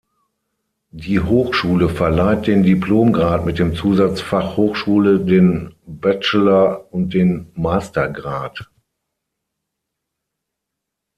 Die 0.93 1.19
Hochschule 1.19 1.87
verleiht 1.87 2.47
den 2.47 2.63
Diplomgrad 2.63 3.45
mit 3.45 3.59
dem 3.59 3.75
Zusatz 3.75 4.19
„Fachhochschule“, 4.19 5.19
den 5.19 5.75
Bachelor- 5.85 6.91
und 6.91 7.13
den 7.13 7.51
Mastergrad. 7.53 8.67